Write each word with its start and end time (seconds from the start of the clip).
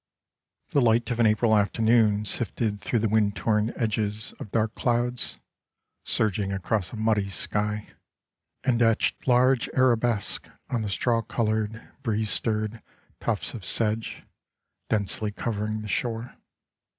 The 0.69 0.81
light 0.81 1.11
of 1.11 1.19
an 1.19 1.27
April 1.27 1.55
afternoon 1.55 2.25
sifted 2.25 2.81
through 2.81 2.97
the 2.97 3.07
wind 3.07 3.35
torn 3.35 3.71
edges 3.75 4.33
of 4.39 4.51
dark 4.51 4.73
clouds, 4.73 5.37
surging 6.03 6.51
across 6.51 6.91
a 6.91 6.95
muddy 6.95 7.29
sky, 7.29 7.85
and 8.63 8.81
etched 8.81 9.27
large 9.27 9.69
arabesques 9.75 10.49
on 10.71 10.81
the 10.81 10.89
straw 10.89 11.21
colored, 11.21 11.87
breeze 12.01 12.31
stirred, 12.31 12.81
tufts 13.19 13.53
of 13.53 13.63
sedge, 13.63 14.23
densely 14.89 15.29
covering 15.31 15.83
the 15.83 15.87
shore. 15.87 16.35